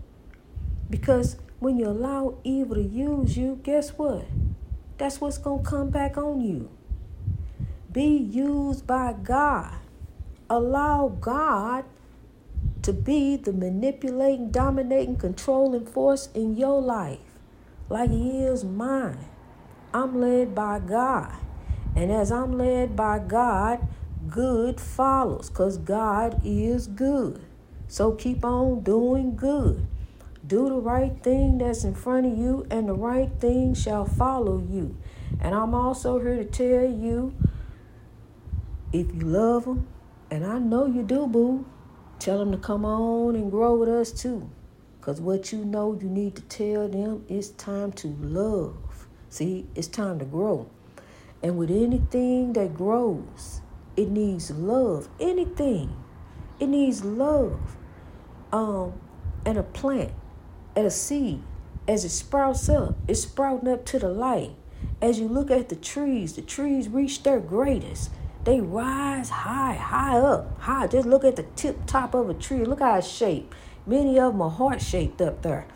Because 0.88 1.36
when 1.58 1.78
you 1.78 1.86
allow 1.86 2.38
evil 2.42 2.76
to 2.76 2.82
use 2.82 3.36
you, 3.36 3.60
guess 3.62 3.90
what? 3.98 4.24
That's 4.96 5.20
what's 5.20 5.36
going 5.36 5.62
to 5.62 5.68
come 5.68 5.90
back 5.90 6.16
on 6.16 6.40
you. 6.40 6.70
Be 7.92 8.16
used 8.16 8.86
by 8.86 9.12
God. 9.12 9.74
Allow 10.48 11.08
God 11.20 11.84
to 12.90 12.96
be 12.96 13.36
the 13.36 13.52
manipulating, 13.52 14.50
dominating, 14.50 15.14
controlling 15.14 15.86
force 15.86 16.28
in 16.34 16.56
your 16.56 16.82
life, 16.82 17.20
like 17.88 18.10
He 18.10 18.42
is 18.42 18.64
mine. 18.64 19.26
I'm 19.94 20.20
led 20.20 20.56
by 20.56 20.80
God. 20.80 21.32
And 21.94 22.10
as 22.10 22.32
I'm 22.32 22.58
led 22.58 22.96
by 22.96 23.20
God, 23.20 23.86
good 24.26 24.80
follows 24.80 25.50
because 25.50 25.78
God 25.78 26.40
is 26.44 26.88
good. 26.88 27.40
So 27.86 28.10
keep 28.10 28.44
on 28.44 28.82
doing 28.82 29.36
good. 29.36 29.86
Do 30.44 30.68
the 30.68 30.80
right 30.80 31.12
thing 31.22 31.58
that's 31.58 31.84
in 31.84 31.94
front 31.94 32.26
of 32.26 32.36
you, 32.36 32.66
and 32.72 32.88
the 32.88 32.94
right 32.94 33.30
thing 33.38 33.72
shall 33.74 34.04
follow 34.04 34.58
you. 34.68 34.96
And 35.40 35.54
I'm 35.54 35.76
also 35.76 36.18
here 36.18 36.38
to 36.38 36.44
tell 36.44 36.90
you 36.90 37.36
if 38.92 39.14
you 39.14 39.20
love 39.20 39.64
them, 39.66 39.86
and 40.28 40.44
I 40.44 40.58
know 40.58 40.86
you 40.86 41.04
do, 41.04 41.28
boo, 41.28 41.66
tell 42.20 42.38
them 42.38 42.52
to 42.52 42.58
come 42.58 42.84
on 42.84 43.34
and 43.34 43.50
grow 43.50 43.76
with 43.76 43.88
us 43.88 44.12
too. 44.12 44.50
Because 45.00 45.20
what 45.20 45.52
you 45.52 45.64
know 45.64 45.98
you 46.00 46.08
need 46.08 46.36
to 46.36 46.42
tell 46.42 46.86
them 46.86 47.24
it's 47.28 47.48
time 47.48 47.92
to 47.92 48.08
love. 48.20 48.76
See, 49.30 49.66
it's 49.74 49.88
time 49.88 50.18
to 50.18 50.24
grow. 50.24 50.68
And 51.42 51.56
with 51.56 51.70
anything 51.70 52.52
that 52.52 52.74
grows, 52.74 53.62
it 53.96 54.10
needs 54.10 54.50
love. 54.50 55.08
Anything, 55.18 55.96
it 56.58 56.66
needs 56.66 57.04
love. 57.04 57.76
Um, 58.52 58.92
and 59.46 59.56
a 59.56 59.62
plant, 59.62 60.12
and 60.76 60.86
a 60.86 60.90
seed, 60.90 61.42
as 61.88 62.04
it 62.04 62.10
sprouts 62.10 62.68
up, 62.68 62.96
it's 63.08 63.22
sprouting 63.22 63.68
up 63.68 63.86
to 63.86 63.98
the 63.98 64.08
light. 64.08 64.50
As 65.00 65.18
you 65.18 65.28
look 65.28 65.50
at 65.50 65.70
the 65.70 65.76
trees, 65.76 66.34
the 66.34 66.42
trees 66.42 66.88
reach 66.88 67.22
their 67.22 67.40
greatest. 67.40 68.10
They 68.44 68.60
rise 68.60 69.28
high, 69.30 69.74
high 69.74 70.16
up, 70.16 70.60
high. 70.60 70.86
Just 70.86 71.06
look 71.06 71.24
at 71.24 71.36
the 71.36 71.42
tip 71.56 71.86
top 71.86 72.14
of 72.14 72.30
a 72.30 72.34
tree. 72.34 72.64
Look 72.64 72.80
how 72.80 72.96
it's 72.96 73.08
shaped. 73.08 73.54
Many 73.86 74.18
of 74.18 74.32
them 74.32 74.42
are 74.42 74.50
heart 74.50 74.80
shaped 74.80 75.20
up 75.20 75.42
there. 75.42 75.66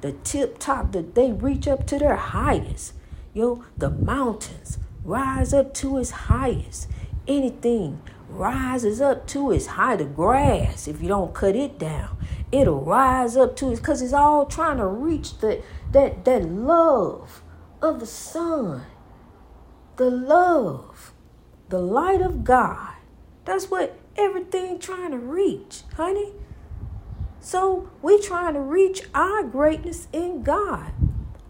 The 0.00 0.12
tip 0.12 0.58
top, 0.58 0.92
that 0.92 1.14
they 1.14 1.32
reach 1.32 1.68
up 1.68 1.86
to 1.88 1.98
their 1.98 2.16
highest. 2.16 2.94
Yo, 3.34 3.64
the 3.76 3.90
mountains 3.90 4.78
rise 5.04 5.52
up 5.52 5.74
to 5.74 5.98
its 5.98 6.10
highest. 6.10 6.88
Anything 7.28 8.00
rises 8.28 9.00
up 9.00 9.26
to 9.28 9.50
its 9.52 9.66
high. 9.66 9.96
The 9.96 10.04
grass, 10.04 10.88
if 10.88 11.02
you 11.02 11.08
don't 11.08 11.34
cut 11.34 11.56
it 11.56 11.78
down, 11.78 12.16
it'll 12.52 12.82
rise 12.82 13.36
up 13.36 13.56
to 13.56 13.72
it 13.72 13.76
because 13.76 14.00
it's 14.02 14.12
all 14.12 14.46
trying 14.46 14.78
to 14.78 14.86
reach 14.86 15.38
the 15.38 15.62
that 15.92 16.24
that 16.24 16.44
love 16.44 17.42
of 17.82 18.00
the 18.00 18.06
sun. 18.06 18.82
The 19.96 20.10
love, 20.10 21.12
the 21.68 21.78
light 21.78 22.20
of 22.20 22.44
God. 22.44 22.94
That's 23.44 23.70
what 23.70 23.98
everything 24.16 24.78
trying 24.78 25.12
to 25.12 25.18
reach, 25.18 25.82
honey. 25.96 26.32
So 27.40 27.90
we 28.02 28.20
trying 28.20 28.54
to 28.54 28.60
reach 28.60 29.02
our 29.14 29.42
greatness 29.42 30.08
in 30.12 30.42
God. 30.42 30.92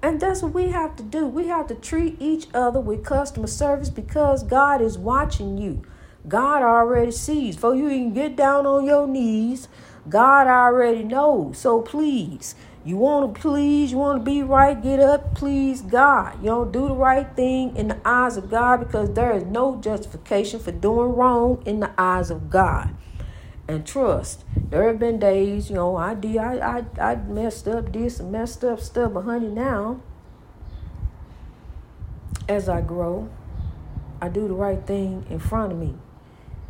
And 0.03 0.21
that's 0.21 0.43
what 0.43 0.53
we 0.53 0.69
have 0.69 0.95
to 0.97 1.03
do. 1.03 1.27
We 1.27 1.49
have 1.49 1.67
to 1.69 1.75
treat 1.75 2.21
each 2.21 2.47
other 2.55 2.81
with 2.81 3.05
customer 3.05 3.47
service 3.47 3.91
because 3.91 4.43
God 4.43 4.81
is 4.81 4.99
watching 4.99 5.59
you. 5.59 5.83
God 6.29 6.63
already 6.63 7.13
sees. 7.13 7.57
For 7.57 7.75
you 7.75 7.89
can 7.89 8.13
get 8.13 8.37
down 8.37 8.67
on 8.67 8.85
your 8.85 9.07
knees, 9.07 9.69
God 10.09 10.47
already 10.47 11.03
knows. 11.03 11.59
So 11.59 11.81
please, 11.81 12.55
you 12.87 12.97
want 12.97 13.35
to 13.35 13.41
please, 13.41 13.91
you 13.91 13.99
want 13.99 14.21
to 14.21 14.25
be 14.25 14.43
right, 14.43 14.81
get 14.81 15.01
up, 15.01 15.35
please 15.35 15.83
God. 15.83 16.39
You 16.41 16.51
don't 16.51 16.71
do 16.73 16.87
the 16.87 16.95
right 16.95 17.27
thing 17.35 17.77
in 17.77 17.89
the 17.89 17.99
eyes 18.05 18.37
of 18.37 18.49
God 18.49 18.79
because 18.79 19.13
there 19.15 19.33
is 19.33 19.45
no 19.45 19.81
justification 19.81 20.61
for 20.61 20.71
doing 20.71 21.17
wrong 21.17 21.63
in 21.67 21.81
the 21.81 21.91
eyes 21.99 22.31
of 22.31 22.49
God 22.49 22.95
and 23.67 23.85
trust. 23.85 24.45
There 24.57 24.87
have 24.87 25.01
been 25.01 25.19
days, 25.19 25.69
you 25.69 25.75
know, 25.75 25.97
I 25.97 26.15
did, 26.15 26.37
I, 26.37 26.85
I, 26.99 27.11
I 27.13 27.17
messed 27.17 27.67
up, 27.67 27.91
did 27.91 28.13
some 28.13 28.31
messed 28.31 28.63
up 28.63 28.81
stuff, 28.81 29.15
but 29.15 29.23
honey, 29.23 29.49
now, 29.49 30.01
as 32.49 32.69
I 32.69 32.83
grow, 32.83 33.29
I 34.21 34.29
do 34.29 34.47
the 34.47 34.55
right 34.55 34.87
thing 34.87 35.27
in 35.29 35.41
front 35.41 35.73
of 35.73 35.79
me. 35.79 35.95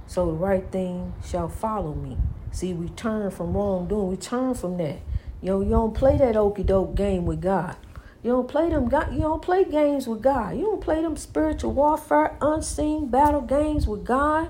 So 0.07 0.25
the 0.25 0.33
right 0.33 0.65
thing 0.71 1.13
shall 1.25 1.49
follow 1.49 1.95
me. 1.95 2.17
See, 2.53 2.73
we 2.73 2.89
turn 2.89 3.31
from 3.31 3.53
wrongdoing. 3.53 4.09
We 4.09 4.17
turn 4.17 4.55
from 4.55 4.79
that. 4.79 5.01
Know, 5.43 5.61
you 5.61 5.71
don't 5.71 5.95
play 5.95 6.17
that 6.19 6.37
okey 6.37 6.65
doke 6.65 6.95
game 6.95 7.25
with 7.25 7.41
God. 7.41 7.77
You 8.23 8.33
don't 8.33 8.49
play 8.49 8.69
them. 8.71 8.89
God, 8.89 9.15
you 9.15 9.21
don't 9.21 9.41
play 9.41 9.65
games 9.65 10.09
with 10.09 10.21
God. 10.21 10.57
You 10.57 10.65
don't 10.65 10.81
play 10.81 11.01
them 11.01 11.17
spiritual 11.17 11.73
warfare, 11.73 12.37
unseen 12.41 13.07
battle 13.07 13.43
games 13.43 13.87
with 13.87 14.05
God, 14.05 14.49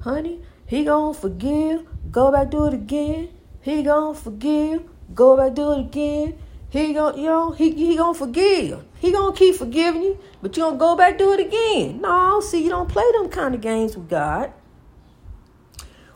honey. 0.00 0.40
He 0.66 0.84
gonna 0.84 1.12
forgive, 1.12 1.86
go 2.10 2.32
back 2.32 2.50
do 2.50 2.64
it 2.64 2.72
again. 2.72 3.28
He 3.60 3.82
gonna 3.82 4.14
forgive, 4.14 4.84
go 5.14 5.36
back 5.36 5.54
do 5.54 5.72
it 5.72 5.80
again. 5.80 6.38
He 6.70 6.94
gonna, 6.94 7.16
you 7.18 7.24
know, 7.24 7.50
he, 7.52 7.72
he 7.72 7.96
gonna 7.96 8.14
forgive. 8.14 8.82
He 8.98 9.12
gonna 9.12 9.36
keep 9.36 9.56
forgiving 9.56 10.02
you, 10.02 10.18
but 10.40 10.56
you 10.56 10.62
gonna 10.62 10.78
go 10.78 10.96
back 10.96 11.18
do 11.18 11.32
it 11.32 11.40
again. 11.40 12.00
No, 12.00 12.40
see, 12.40 12.62
you 12.62 12.70
don't 12.70 12.88
play 12.88 13.04
them 13.12 13.28
kind 13.28 13.54
of 13.54 13.60
games 13.60 13.96
with 13.96 14.08
God. 14.08 14.52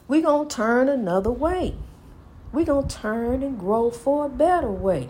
We 0.09 0.23
gonna 0.23 0.49
turn 0.49 0.89
another 0.89 1.31
way. 1.31 1.75
We 2.53 2.65
gonna 2.65 2.89
turn 2.89 3.43
and 3.43 3.59
grow 3.59 3.91
for 3.91 4.27
a 4.27 4.29
better 4.29 4.71
way. 4.71 5.09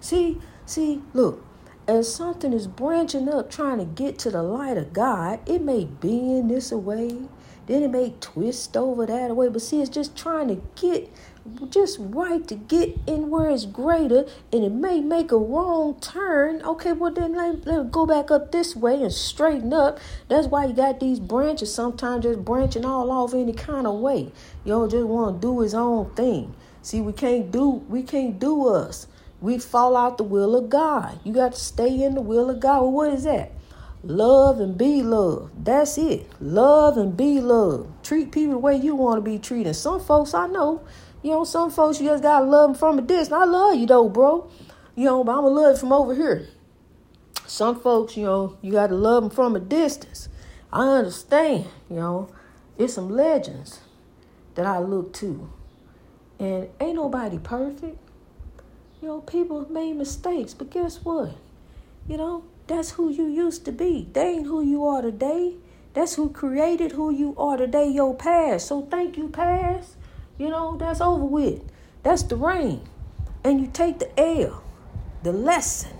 See, 0.00 0.38
see, 0.64 1.02
look, 1.12 1.44
as 1.86 2.12
something 2.12 2.52
is 2.52 2.66
branching 2.66 3.28
up, 3.28 3.50
trying 3.50 3.78
to 3.78 3.84
get 3.84 4.18
to 4.20 4.30
the 4.30 4.42
light 4.42 4.76
of 4.76 4.92
God, 4.92 5.40
it 5.46 5.62
may 5.62 5.84
bend 5.84 6.50
this 6.50 6.72
away, 6.72 7.16
then 7.66 7.82
it 7.82 7.90
may 7.90 8.14
twist 8.20 8.76
over 8.76 9.06
that 9.06 9.36
way. 9.36 9.48
But 9.48 9.62
see, 9.62 9.80
it's 9.80 9.90
just 9.90 10.16
trying 10.16 10.48
to 10.48 10.62
get 10.80 11.10
just 11.70 11.96
right 12.00 12.46
to 12.46 12.54
get 12.54 12.98
in 13.06 13.30
where 13.30 13.48
it's 13.48 13.64
greater 13.64 14.26
and 14.52 14.64
it 14.64 14.72
may 14.72 15.00
make 15.00 15.32
a 15.32 15.36
wrong 15.36 15.98
turn 16.00 16.60
okay 16.62 16.92
well 16.92 17.10
then 17.10 17.34
let, 17.34 17.66
let 17.66 17.86
it 17.86 17.90
go 17.90 18.04
back 18.04 18.30
up 18.30 18.52
this 18.52 18.76
way 18.76 19.02
and 19.02 19.12
straighten 19.12 19.72
up 19.72 19.98
that's 20.28 20.46
why 20.46 20.66
you 20.66 20.74
got 20.74 21.00
these 21.00 21.18
branches 21.18 21.72
sometimes 21.72 22.24
just 22.24 22.44
branching 22.44 22.84
all 22.84 23.10
off 23.10 23.32
any 23.32 23.52
kind 23.52 23.86
of 23.86 23.98
way 23.98 24.30
you 24.64 24.72
know 24.72 24.86
just 24.86 25.06
want 25.06 25.40
to 25.40 25.46
do 25.46 25.60
his 25.60 25.72
own 25.72 26.10
thing 26.14 26.54
see 26.82 27.00
we 27.00 27.12
can't 27.12 27.50
do 27.50 27.68
we 27.68 28.02
can't 28.02 28.38
do 28.38 28.66
us 28.68 29.06
we 29.40 29.58
fall 29.58 29.96
out 29.96 30.18
the 30.18 30.24
will 30.24 30.56
of 30.56 30.68
god 30.68 31.18
you 31.24 31.32
got 31.32 31.52
to 31.52 31.60
stay 31.60 32.02
in 32.02 32.14
the 32.14 32.20
will 32.20 32.50
of 32.50 32.60
god 32.60 32.82
well 32.82 32.92
what 32.92 33.12
is 33.12 33.24
that 33.24 33.52
Love 34.04 34.60
and 34.60 34.78
be 34.78 35.02
loved. 35.02 35.64
That's 35.64 35.98
it. 35.98 36.30
Love 36.40 36.96
and 36.96 37.16
be 37.16 37.40
loved. 37.40 38.04
Treat 38.04 38.30
people 38.30 38.52
the 38.52 38.58
way 38.58 38.76
you 38.76 38.94
want 38.94 39.18
to 39.18 39.28
be 39.28 39.38
treated. 39.38 39.74
Some 39.74 40.00
folks 40.00 40.34
I 40.34 40.46
know, 40.46 40.82
you 41.22 41.32
know, 41.32 41.42
some 41.44 41.70
folks 41.70 42.00
you 42.00 42.06
just 42.06 42.22
gotta 42.22 42.44
love 42.44 42.70
them 42.70 42.78
from 42.78 42.98
a 42.98 43.02
distance. 43.02 43.32
I 43.32 43.44
love 43.44 43.74
you 43.74 43.86
though, 43.86 44.08
bro. 44.08 44.48
You 44.94 45.04
know, 45.06 45.24
but 45.24 45.32
I'ma 45.32 45.48
love 45.48 45.74
you 45.74 45.80
from 45.80 45.92
over 45.92 46.14
here. 46.14 46.48
Some 47.46 47.80
folks, 47.80 48.16
you 48.16 48.24
know, 48.24 48.56
you 48.62 48.72
gotta 48.72 48.94
love 48.94 49.24
them 49.24 49.30
from 49.30 49.56
a 49.56 49.60
distance. 49.60 50.28
I 50.72 50.86
understand, 50.86 51.66
you 51.90 51.96
know. 51.96 52.30
It's 52.76 52.94
some 52.94 53.10
legends 53.10 53.80
that 54.54 54.64
I 54.64 54.78
look 54.78 55.12
to. 55.14 55.50
And 56.38 56.68
ain't 56.80 56.94
nobody 56.94 57.38
perfect. 57.38 57.98
You 59.00 59.08
know, 59.08 59.20
people 59.20 59.70
made 59.70 59.96
mistakes, 59.96 60.54
but 60.54 60.70
guess 60.70 61.04
what? 61.04 61.36
You 62.06 62.16
know, 62.16 62.44
that's 62.66 62.90
who 62.92 63.10
you 63.10 63.26
used 63.26 63.64
to 63.64 63.72
be. 63.72 64.08
They 64.12 64.28
ain't 64.28 64.46
who 64.46 64.62
you 64.62 64.84
are 64.86 65.02
today. 65.02 65.54
That's 65.94 66.14
who 66.14 66.30
created 66.30 66.92
who 66.92 67.10
you 67.10 67.34
are 67.36 67.56
today, 67.56 67.88
your 67.88 68.14
past. 68.14 68.66
So 68.66 68.82
thank 68.82 69.16
you, 69.16 69.28
past. 69.28 69.96
You 70.36 70.48
know, 70.48 70.76
that's 70.76 71.00
over 71.00 71.24
with. 71.24 71.62
That's 72.02 72.22
the 72.22 72.36
rain. 72.36 72.82
And 73.42 73.60
you 73.60 73.66
take 73.66 73.98
the 73.98 74.20
L, 74.20 74.62
the 75.22 75.32
lesson. 75.32 75.96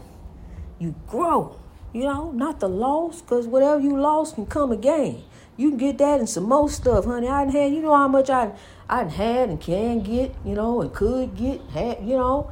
You 0.78 0.94
grow. 1.08 1.58
You 1.92 2.04
know, 2.04 2.30
not 2.32 2.60
the 2.60 2.68
loss, 2.68 3.22
because 3.22 3.46
whatever 3.46 3.80
you 3.80 3.98
lost 3.98 4.34
can 4.34 4.46
come 4.46 4.70
again. 4.70 5.22
You 5.58 5.68
can 5.68 5.78
get 5.78 5.98
that 5.98 6.20
and 6.20 6.28
some 6.28 6.44
more 6.44 6.70
stuff, 6.70 7.04
honey. 7.04 7.28
I 7.28 7.44
had, 7.44 7.74
you 7.74 7.82
know 7.82 7.94
how 7.94 8.08
much 8.08 8.30
I 8.30 8.52
I 8.88 9.04
had 9.04 9.50
and 9.50 9.60
can 9.60 10.00
get, 10.00 10.34
you 10.42 10.54
know, 10.54 10.80
and 10.80 10.94
could 10.94 11.36
get, 11.36 11.60
had, 11.74 11.98
you 12.02 12.16
know 12.16 12.50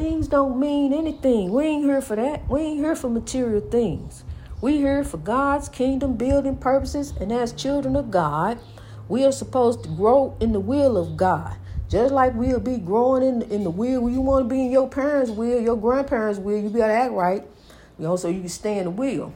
things 0.00 0.28
don't 0.28 0.60
mean 0.60 0.92
anything. 0.92 1.50
We 1.50 1.64
ain't 1.64 1.84
here 1.84 2.02
for 2.02 2.16
that. 2.16 2.48
We 2.50 2.60
ain't 2.60 2.80
here 2.80 2.94
for 2.94 3.08
material 3.08 3.62
things. 3.62 4.24
We 4.60 4.76
here 4.76 5.04
for 5.04 5.16
God's 5.16 5.70
kingdom 5.70 6.16
building 6.16 6.56
purposes, 6.56 7.14
and 7.18 7.32
as 7.32 7.52
children 7.52 7.96
of 7.96 8.10
God, 8.10 8.58
we 9.08 9.24
are 9.24 9.32
supposed 9.32 9.84
to 9.84 9.88
grow 9.88 10.36
in 10.38 10.52
the 10.52 10.60
will 10.60 10.98
of 10.98 11.16
God. 11.16 11.56
Just 11.88 12.12
like 12.12 12.34
we'll 12.34 12.60
be 12.60 12.76
growing 12.76 13.22
in, 13.22 13.42
in 13.50 13.64
the 13.64 13.70
will 13.70 14.10
you 14.10 14.20
want 14.20 14.44
to 14.44 14.48
be 14.48 14.66
in 14.66 14.70
your 14.70 14.88
parents' 14.88 15.30
will, 15.30 15.60
your 15.60 15.76
grandparents' 15.76 16.38
will, 16.38 16.58
you 16.58 16.68
gotta 16.68 16.92
act 16.92 17.12
right, 17.12 17.42
you 17.98 18.04
know, 18.04 18.16
so 18.16 18.28
you 18.28 18.40
can 18.40 18.48
stay 18.48 18.78
in 18.78 18.84
the 18.84 18.90
will. 18.90 19.32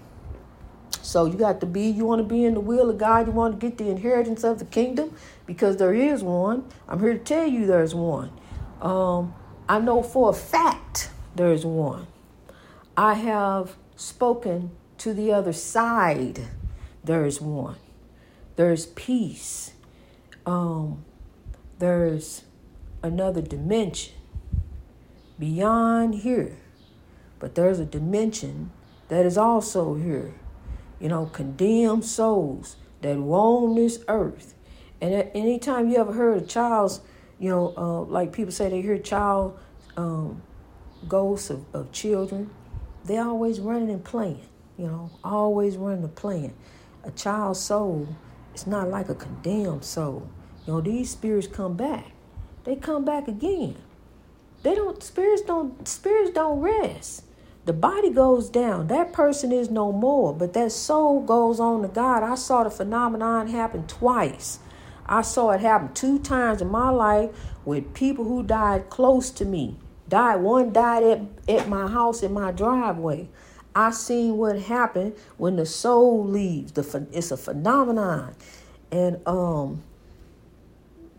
So 1.11 1.25
you 1.25 1.33
got 1.33 1.59
to 1.59 1.67
be, 1.67 1.89
you 1.89 2.05
want 2.05 2.21
to 2.21 2.25
be 2.25 2.45
in 2.45 2.55
the 2.55 2.61
will 2.61 2.89
of 2.89 2.99
God, 2.99 3.27
you 3.27 3.33
want 3.33 3.59
to 3.59 3.67
get 3.67 3.79
the 3.79 3.91
inheritance 3.91 4.45
of 4.45 4.61
the 4.61 4.65
kingdom, 4.65 5.17
because 5.45 5.77
there 5.79 5.93
is 5.93 6.23
one. 6.23 6.71
I'm 6.87 7.01
here 7.01 7.15
to 7.15 7.19
tell 7.19 7.49
you 7.49 7.67
there's 7.67 7.97
one. 7.97 8.31
Um, 8.81 9.35
I 9.69 9.81
know 9.81 10.05
for 10.05 10.31
a 10.31 10.33
fact 10.33 11.11
there 11.35 11.53
is 11.53 11.67
one. 11.67 12.07
I 12.97 13.15
have 13.15 13.75
spoken 13.97 14.71
to 14.99 15.13
the 15.13 15.33
other 15.33 15.53
side. 15.53 16.47
There 17.03 17.25
is 17.25 17.41
one. 17.41 17.79
There's 18.55 18.87
peace. 18.87 19.73
Um, 20.47 21.05
there's 21.81 22.45
another 23.03 23.43
dimension 23.43 24.15
beyond 25.41 26.15
here. 26.23 26.57
But 27.41 27.57
there's 27.57 27.81
a 27.81 27.85
dimension 27.85 28.71
that 29.09 29.27
is 29.27 29.37
also 29.37 29.97
here. 29.97 30.35
You 31.01 31.09
know, 31.09 31.27
condemned 31.27 32.05
souls 32.05 32.77
that 33.01 33.17
roam 33.17 33.75
this 33.75 34.05
earth. 34.09 34.55
And 35.01 35.15
at 35.15 35.35
anytime 35.35 35.89
you 35.89 35.97
ever 35.97 36.13
heard 36.13 36.43
a 36.43 36.47
child's, 36.47 37.01
you 37.39 37.49
know, 37.49 37.75
uh, 37.77 38.03
like 38.03 38.33
people 38.33 38.53
say 38.53 38.69
they 38.69 38.83
hear 38.83 38.99
child 38.99 39.59
um, 39.97 40.43
ghosts 41.09 41.51
of, 41.51 41.65
of 41.75 41.91
children, 41.91 42.51
they're 43.05 43.25
always 43.25 43.61
running 43.61 43.91
and 43.91 44.05
playing, 44.05 44.47
you 44.77 44.87
know, 44.87 45.11
always 45.25 45.77
running 45.77 46.05
and 46.05 46.15
playing. 46.15 46.55
A 47.05 47.11
child's 47.11 47.59
soul 47.59 48.07
is 48.55 48.67
not 48.67 48.89
like 48.89 49.09
a 49.09 49.15
condemned 49.15 49.85
soul. 49.85 50.29
You 50.67 50.75
know, 50.75 50.81
these 50.83 51.11
spirits 51.11 51.47
come 51.47 51.75
back. 51.77 52.13
They 52.65 52.77
come 52.77 53.07
back 53.07 53.27
again. 53.27 53.77
They 54.63 54.75
don't 54.75 55.03
spirits 55.03 55.43
don't 55.43 55.89
spirits 55.89 56.33
don't 56.33 56.61
rest. 56.61 57.25
The 57.67 57.73
body 57.73 58.11
goes 58.11 58.49
down. 58.49 58.87
That 58.87 59.13
person 59.13 59.53
is 59.53 59.71
no 59.71 59.93
more, 59.93 60.33
but 60.33 60.55
that 60.55 60.73
soul 60.73 61.21
goes 61.21 61.61
on 61.61 61.83
to 61.83 61.89
God. 61.89 62.23
I 62.23 62.35
saw 62.35 62.65
the 62.65 62.71
phenomenon 62.71 63.49
happen 63.49 63.87
twice. 63.87 64.61
I 65.07 65.23
saw 65.23 65.51
it 65.51 65.61
happen 65.61 65.93
two 65.93 66.19
times 66.19 66.63
in 66.63 66.69
my 66.69 66.91
life 66.91 67.31
with 67.65 67.93
people 67.95 68.25
who 68.25 68.43
died 68.43 68.89
close 68.89 69.31
to 69.33 69.45
me. 69.45 69.77
Died 70.09 70.37
one 70.41 70.73
died 70.73 71.03
at, 71.03 71.21
at 71.49 71.69
my 71.69 71.87
house 71.87 72.23
in 72.23 72.33
my 72.33 72.51
driveway. 72.51 73.29
I 73.75 73.93
seen 73.93 74.37
what 74.37 74.59
happened 74.59 75.15
when 75.37 75.57
the 75.57 75.67
soul 75.67 76.25
leaves. 76.25 76.73
The 76.73 77.07
it's 77.13 77.31
a 77.31 77.37
phenomenon, 77.37 78.35
and 78.91 79.21
um, 79.27 79.85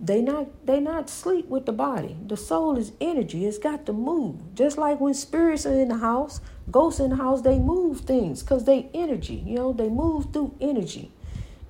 they 0.04 0.20
not 0.20 0.66
they 0.66 0.80
not 0.80 1.10
sleep 1.12 1.48
with 1.48 1.68
the 1.68 1.72
body. 1.72 2.18
The 2.26 2.36
soul 2.36 2.76
is 2.76 2.92
energy. 3.00 3.46
It's 3.46 3.60
got 3.60 3.86
to 3.86 3.94
move. 3.94 4.56
Just 4.56 4.80
like 4.80 5.00
when 5.00 5.14
spirits 5.14 5.68
are 5.68 5.74
in 5.74 5.90
the 5.90 5.98
house, 5.98 6.42
ghosts 6.72 7.00
in 7.00 7.12
the 7.12 7.18
house, 7.18 7.44
they 7.44 7.60
move 7.60 8.02
things 8.02 8.42
because 8.42 8.66
they 8.66 8.90
energy. 8.96 9.44
You 9.46 9.56
know, 9.58 9.74
they 9.74 9.90
move 9.90 10.34
through 10.34 10.56
energy. 10.60 11.12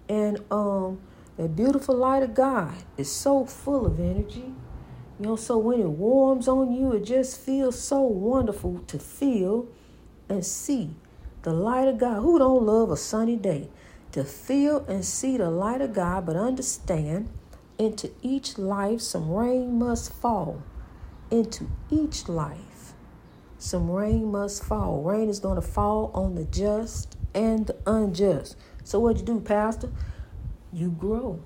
And 0.08 0.40
um 0.50 1.02
the 1.36 1.50
beautiful 1.50 1.96
light 1.96 2.24
of 2.24 2.34
God 2.34 2.74
is 2.98 3.12
so 3.12 3.46
full 3.46 3.86
of 3.86 4.00
energy. 4.00 4.54
You 5.20 5.26
know, 5.26 5.36
so 5.36 5.58
when 5.58 5.82
it 5.82 5.90
warms 5.90 6.48
on 6.48 6.72
you, 6.72 6.94
it 6.94 7.04
just 7.04 7.40
feels 7.40 7.78
so 7.78 8.02
wonderful 8.02 8.80
to 8.88 8.98
feel 8.98 9.68
and 10.30 10.46
see 10.46 10.96
the 11.42 11.52
light 11.52 11.88
of 11.90 11.98
God. 11.98 12.22
Who 12.22 12.40
don't 12.40 12.66
love 12.66 12.92
a 12.92 12.98
sunny 12.98 13.36
day? 13.36 13.70
To 14.14 14.24
feel 14.24 14.86
and 14.88 15.04
see 15.04 15.38
the 15.38 15.50
light 15.50 15.82
of 15.82 15.94
God, 15.94 16.26
but 16.26 16.36
understand 16.36 17.30
into 17.82 18.12
each 18.22 18.60
life, 18.60 19.02
some 19.02 19.32
rain 19.32 19.80
must 19.80 20.14
fall. 20.14 20.62
Into 21.32 21.68
each 21.90 22.30
life, 22.30 22.94
some 23.58 23.90
rain 23.90 24.32
must 24.32 24.64
fall. 24.64 25.02
Rain 25.02 25.30
is 25.30 25.40
going 25.40 25.56
to 25.56 25.62
fall 25.62 26.12
on 26.14 26.36
the 26.36 26.44
just 26.44 27.18
and 27.34 27.66
the 27.66 27.78
unjust. 27.88 28.56
So, 28.84 29.00
what 29.00 29.18
you 29.18 29.24
do, 29.24 29.40
Pastor? 29.40 29.90
You 30.72 30.92
grow. 30.92 31.42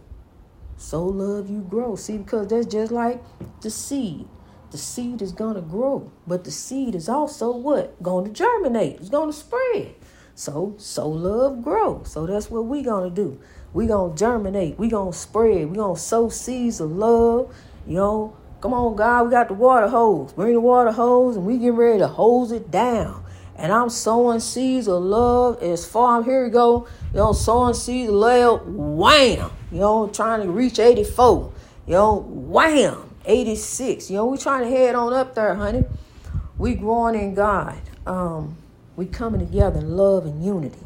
So 0.77 1.05
love 1.05 1.49
you 1.49 1.61
grow. 1.61 1.95
See, 1.95 2.17
because 2.17 2.47
that's 2.47 2.65
just 2.67 2.91
like 2.91 3.23
the 3.61 3.69
seed. 3.69 4.27
The 4.71 4.77
seed 4.77 5.21
is 5.21 5.31
going 5.31 5.55
to 5.55 5.61
grow, 5.61 6.11
but 6.27 6.43
the 6.43 6.51
seed 6.51 6.95
is 6.95 7.07
also 7.07 7.55
what? 7.55 8.01
Going 8.03 8.25
to 8.25 8.31
germinate. 8.31 8.97
It's 8.99 9.09
going 9.09 9.29
to 9.29 9.33
spread. 9.33 9.95
So, 10.35 10.75
so 10.77 11.07
love 11.07 11.63
grow. 11.63 12.03
So 12.03 12.25
that's 12.25 12.51
what 12.51 12.65
we 12.65 12.83
to 12.83 13.09
do. 13.09 13.39
We 13.73 13.87
gonna 13.87 14.15
germinate. 14.15 14.77
We 14.77 14.89
gonna 14.89 15.13
spread. 15.13 15.69
We 15.69 15.77
gonna 15.77 15.97
sow 15.97 16.29
seeds 16.29 16.81
of 16.81 16.91
love. 16.91 17.55
You 17.87 17.95
know, 17.95 18.37
come 18.61 18.73
on, 18.73 18.95
God. 18.95 19.25
We 19.25 19.31
got 19.31 19.47
the 19.47 19.53
water 19.53 19.87
hose. 19.87 20.33
Bring 20.33 20.53
the 20.53 20.59
water 20.59 20.91
hose, 20.91 21.37
and 21.37 21.45
we 21.45 21.57
get 21.57 21.73
ready 21.73 21.99
to 21.99 22.07
hose 22.07 22.51
it 22.51 22.69
down. 22.69 23.23
And 23.55 23.71
I'm 23.71 23.89
sowing 23.89 24.41
seeds 24.41 24.89
of 24.89 25.01
love 25.01 25.63
as 25.63 25.85
far. 25.85 26.17
I'm 26.17 26.25
Here 26.25 26.43
we 26.43 26.49
go. 26.49 26.87
You 27.13 27.19
know, 27.19 27.31
sowing 27.31 27.73
seeds 27.73 28.09
of 28.09 28.15
love. 28.15 28.67
Wham. 28.67 29.51
You 29.71 29.79
know, 29.79 30.07
trying 30.07 30.41
to 30.41 30.51
reach 30.51 30.79
84. 30.79 31.51
You 31.87 31.93
know, 31.93 32.25
wham. 32.29 33.09
86. 33.25 34.09
You 34.09 34.17
know, 34.17 34.25
we 34.25 34.37
trying 34.37 34.63
to 34.63 34.69
head 34.69 34.95
on 34.95 35.13
up 35.13 35.33
there, 35.35 35.55
honey. 35.55 35.85
We 36.57 36.75
growing 36.75 37.15
in 37.15 37.33
God. 37.33 37.79
Um, 38.05 38.57
we 38.95 39.05
coming 39.05 39.39
together 39.39 39.79
in 39.79 39.95
love 39.95 40.25
and 40.25 40.43
unity, 40.43 40.85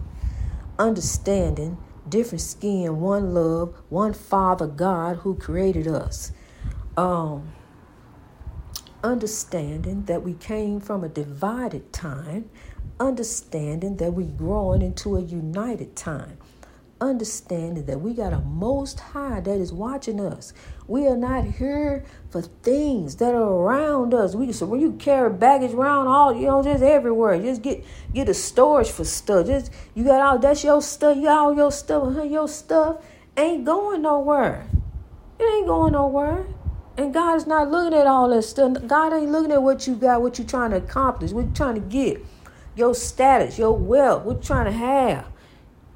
understanding 0.77 1.77
different 2.07 2.41
skin, 2.41 2.99
one 2.99 3.33
love, 3.33 3.75
one 3.89 4.13
Father 4.13 4.67
God 4.67 5.17
who 5.17 5.35
created 5.35 5.87
us. 5.87 6.31
Um, 6.97 7.51
understanding 9.03 10.05
that 10.05 10.23
we 10.23 10.33
came 10.33 10.79
from 10.79 11.03
a 11.03 11.09
divided 11.09 11.93
time, 11.93 12.49
understanding 12.99 13.97
that 13.97 14.11
we're 14.11 14.27
growing 14.27 14.81
into 14.81 15.15
a 15.15 15.21
united 15.21 15.95
time 15.95 16.37
understanding 17.01 17.85
that 17.85 18.01
we 18.01 18.13
got 18.13 18.33
a 18.33 18.39
most 18.39 18.99
high 18.99 19.39
that 19.39 19.57
is 19.57 19.71
watching 19.71 20.19
us. 20.19 20.53
We 20.87 21.07
are 21.07 21.17
not 21.17 21.45
here 21.45 22.05
for 22.29 22.41
things 22.41 23.17
that 23.17 23.33
are 23.33 23.41
around 23.41 24.13
us. 24.13 24.35
We 24.35 24.51
so 24.51 24.65
when 24.65 24.81
you 24.81 24.93
carry 24.93 25.31
baggage 25.31 25.71
around 25.71 26.07
all 26.07 26.35
you 26.35 26.47
know, 26.47 26.63
just 26.63 26.83
everywhere. 26.83 27.39
Just 27.41 27.61
get 27.61 27.85
get 28.13 28.27
a 28.29 28.33
storage 28.33 28.89
for 28.89 29.05
stuff. 29.05 29.47
Just 29.47 29.71
you 29.95 30.03
got 30.03 30.21
all 30.21 30.39
that's 30.39 30.63
your 30.63 30.81
stuff, 30.81 31.17
you 31.17 31.29
all 31.29 31.55
your 31.55 31.71
stuff, 31.71 32.29
your 32.29 32.47
stuff 32.47 33.03
ain't 33.37 33.65
going 33.65 34.01
nowhere. 34.01 34.67
It 35.39 35.43
ain't 35.43 35.67
going 35.67 35.93
nowhere. 35.93 36.45
And 36.97 37.13
God 37.13 37.37
is 37.37 37.47
not 37.47 37.71
looking 37.71 37.97
at 37.97 38.07
all 38.07 38.27
that 38.29 38.43
stuff. 38.43 38.75
God 38.85 39.13
ain't 39.13 39.31
looking 39.31 39.53
at 39.53 39.63
what 39.63 39.87
you 39.87 39.95
got, 39.95 40.21
what 40.21 40.37
you 40.37 40.43
trying 40.43 40.71
to 40.71 40.77
accomplish, 40.77 41.31
what 41.31 41.45
you 41.45 41.51
trying 41.53 41.75
to 41.75 41.81
get, 41.81 42.25
your 42.75 42.93
status, 42.93 43.57
your 43.57 43.77
wealth, 43.77 44.25
what 44.25 44.37
you 44.37 44.43
trying 44.43 44.65
to 44.65 44.73
have. 44.73 45.25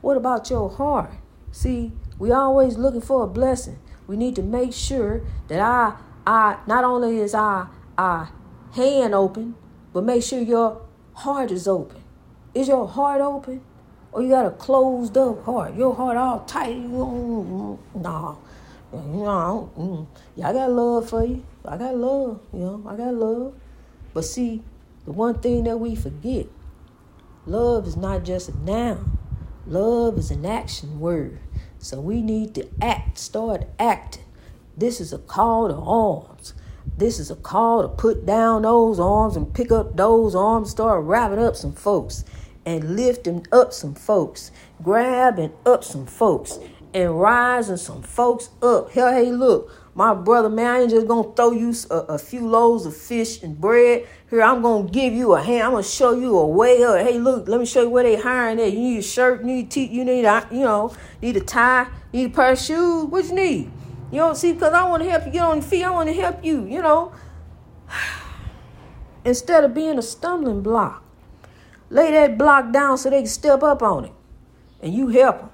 What 0.04 0.18
about 0.18 0.50
your 0.50 0.70
heart? 0.70 1.12
See, 1.54 1.94
we 2.20 2.34
always 2.34 2.78
looking 2.78 3.00
for 3.00 3.24
a 3.24 3.28
blessing. 3.28 3.80
We 4.06 4.18
need 4.18 4.36
to 4.36 4.44
make 4.44 4.74
sure 4.74 5.22
that 5.48 5.62
I, 5.62 5.96
I 6.28 6.58
not 6.68 6.84
only 6.84 7.20
is 7.20 7.34
our, 7.34 7.70
our 7.98 8.30
hand 8.74 9.16
open, 9.16 9.56
but 9.94 10.04
make 10.04 10.22
sure 10.22 10.42
your 10.42 10.82
heart 11.14 11.52
is 11.52 11.70
open. 11.70 12.04
Is 12.54 12.68
your 12.68 12.86
heart 12.86 13.22
open? 13.22 13.62
Or 14.12 14.22
you 14.22 14.28
got 14.28 14.46
a 14.46 14.52
closed 14.52 15.18
up 15.18 15.46
heart? 15.46 15.74
Your 15.76 15.96
heart 15.96 16.18
all 16.18 16.42
tight? 16.42 16.80
No. 16.80 17.80
Mm. 18.94 20.08
yeah, 20.36 20.50
I 20.50 20.54
got 20.54 20.70
love 20.70 21.10
for 21.10 21.24
you. 21.24 21.46
I 21.64 21.78
got 21.78 21.96
love, 21.96 22.42
you 22.52 22.60
know, 22.60 22.84
I 22.86 22.98
got 22.98 23.14
love. 23.14 23.56
But 24.14 24.26
see, 24.26 24.64
the 25.06 25.14
one 25.14 25.40
thing 25.40 25.64
that 25.64 25.78
we 25.78 25.96
forget, 25.96 26.48
love 27.46 27.88
is 27.88 27.96
not 27.96 28.26
just 28.26 28.50
a 28.50 28.58
noun. 28.66 29.18
Love 29.66 30.18
is 30.18 30.30
an 30.30 30.46
action 30.46 31.00
word. 31.00 31.40
So 31.80 32.02
we 32.02 32.22
need 32.22 32.54
to 32.56 32.68
act, 32.82 33.18
start 33.18 33.66
acting. 33.80 34.24
This 34.76 35.00
is 35.00 35.14
a 35.14 35.18
call 35.18 35.70
to 35.70 35.76
arms. 35.76 36.54
This 36.98 37.18
is 37.18 37.32
a 37.32 37.36
call 37.36 37.82
to 37.82 37.88
put 37.88 38.26
down 38.26 38.64
those 38.64 39.00
arms 39.00 39.38
and 39.38 39.54
pick 39.54 39.72
up 39.72 39.96
those 39.96 40.36
arms, 40.36 40.72
start 40.72 41.06
wrapping 41.06 41.40
up 41.40 41.56
some 41.56 41.72
folks 41.72 42.26
and 42.66 42.98
lifting 42.98 43.48
up 43.54 43.72
some 43.72 43.96
folks, 43.96 44.52
grabbing 44.82 45.54
up 45.66 45.84
some 45.84 46.06
folks 46.06 46.60
and 46.94 47.20
rising 47.20 47.78
some 47.78 48.04
folks 48.04 48.50
up. 48.62 48.92
Hell, 48.92 49.12
hey, 49.12 49.32
look, 49.32 49.72
my 49.96 50.14
brother, 50.14 50.50
man, 50.50 50.68
I 50.68 50.80
ain't 50.82 50.90
just 50.90 51.08
gonna 51.08 51.34
throw 51.36 51.52
you 51.52 51.74
a, 51.90 51.96
a, 51.96 52.18
few 52.18 52.48
loaves 52.48 52.86
of 52.86 52.96
fish 52.96 53.44
and 53.44 53.60
bread. 53.60 54.08
Here, 54.30 54.42
I'm 54.42 54.62
gonna 54.62 54.90
give 54.90 55.14
you 55.14 55.34
a 55.34 55.42
hand. 55.42 55.64
I'm 55.64 55.72
gonna 55.72 55.84
show 55.84 56.14
you 56.14 56.38
a 56.38 56.48
way 56.48 56.84
up. 56.84 57.00
Hey, 57.00 57.20
look, 57.20 57.48
let 57.48 57.60
me 57.60 57.66
show 57.66 57.84
you 57.84 57.90
where 57.90 58.04
they 58.04 58.16
hiring 58.16 58.60
at. 58.60 58.74
You 58.74 58.80
need 58.80 58.98
a 59.00 59.04
shirt, 59.04 59.42
you 59.42 59.46
need 59.46 59.72
te- 59.72 59.88
you 59.88 60.04
need 60.04 60.26
a, 60.26 60.48
you 60.52 60.62
know, 60.62 60.96
need 61.22 61.38
a 61.38 61.42
tie, 61.42 61.88
you 62.12 62.24
need 62.24 62.32
a 62.32 62.36
pair 62.36 62.54
of 62.54 62.60
shoes. 62.60 63.06
What 63.06 63.26
you 63.26 63.36
need? 63.36 63.72
You 64.12 64.18
know, 64.18 64.34
see, 64.34 64.54
because 64.54 64.74
I 64.74 64.88
want 64.88 65.04
to 65.04 65.10
help 65.10 65.26
you 65.26 65.32
get 65.32 65.44
on 65.44 65.58
your 65.58 65.64
feet. 65.64 65.84
I 65.84 65.92
want 65.92 66.10
to 66.10 66.16
help 66.16 66.44
you. 66.44 66.66
You 66.66 66.82
know, 66.82 67.14
instead 69.26 69.64
of 69.64 69.74
being 69.74 69.98
a 69.98 70.04
stumbling 70.04 70.62
block, 70.62 71.04
lay 71.90 72.12
that 72.12 72.38
block 72.38 72.72
down 72.72 72.98
so 72.98 73.10
they 73.10 73.22
can 73.22 73.28
step 73.28 73.62
up 73.62 73.84
on 73.84 74.06
it, 74.06 74.14
and 74.82 74.94
you 74.94 75.10
help 75.10 75.40
them. 75.40 75.50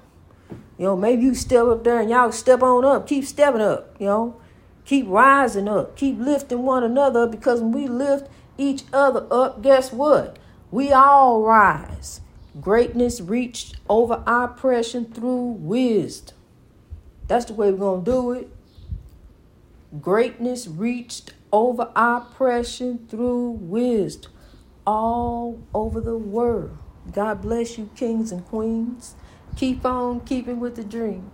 You 0.80 0.86
know, 0.86 0.96
maybe 0.96 1.24
you 1.24 1.34
step 1.34 1.66
up 1.66 1.84
there 1.84 2.00
and 2.00 2.08
y'all 2.08 2.32
step 2.32 2.62
on 2.62 2.86
up. 2.86 3.06
Keep 3.06 3.26
stepping 3.26 3.60
up, 3.60 3.94
you 3.98 4.06
know. 4.06 4.40
Keep 4.86 5.08
rising 5.08 5.68
up. 5.68 5.94
Keep 5.94 6.18
lifting 6.18 6.62
one 6.62 6.82
another 6.82 7.24
up 7.24 7.32
because 7.32 7.60
when 7.60 7.72
we 7.72 7.86
lift 7.86 8.30
each 8.56 8.84
other 8.90 9.26
up, 9.30 9.60
guess 9.60 9.92
what? 9.92 10.38
We 10.70 10.90
all 10.90 11.42
rise. 11.42 12.22
Greatness 12.62 13.20
reached 13.20 13.76
over 13.90 14.24
oppression 14.26 15.04
through 15.04 15.58
wisdom. 15.60 16.34
That's 17.28 17.44
the 17.44 17.52
way 17.52 17.70
we're 17.72 17.76
going 17.76 18.04
to 18.06 18.10
do 18.10 18.32
it. 18.32 18.48
Greatness 20.00 20.66
reached 20.66 21.34
over 21.52 21.90
oppression 21.94 23.06
through 23.06 23.50
wisdom 23.50 24.32
all 24.86 25.60
over 25.74 26.00
the 26.00 26.16
world. 26.16 26.78
God 27.12 27.42
bless 27.42 27.76
you, 27.76 27.90
kings 27.94 28.32
and 28.32 28.46
queens. 28.46 29.14
Keep 29.56 29.84
on 29.84 30.20
keeping 30.20 30.60
with 30.60 30.76
the 30.76 30.84
dream. 30.84 31.30